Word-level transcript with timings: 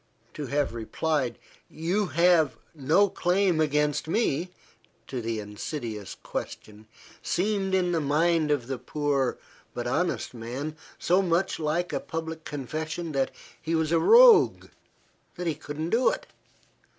To 0.33 0.47
have 0.47 0.73
replied 0.73 1.37
"You 1.69 2.07
have 2.07 2.55
no 2.73 3.07
claim 3.07 3.59
against 3.61 4.07
me," 4.07 4.49
to 5.05 5.21
the 5.21 5.39
insidious 5.39 6.15
question, 6.23 6.87
seemed 7.21 7.75
in 7.75 7.91
the 7.91 8.01
mind 8.01 8.49
of 8.49 8.65
the 8.65 8.79
poor, 8.79 9.37
but 9.75 9.85
honest 9.85 10.33
man, 10.33 10.75
so 10.97 11.21
much 11.21 11.59
like 11.59 11.93
a 11.93 11.99
public 11.99 12.45
confession 12.45 13.11
that 13.11 13.29
he 13.61 13.75
was 13.75 13.91
a 13.91 13.99
rogue, 13.99 14.69
that 15.35 15.45
he 15.45 15.53
could 15.53 15.77
not 15.79 15.91
do 15.91 16.09
it. 16.09 16.25